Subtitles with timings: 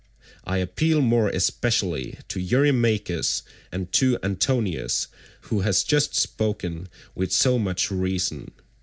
[0.45, 5.05] I appeal more especially to Eurymachus, and to Antinous
[5.41, 8.49] who has just spoken with so much reason.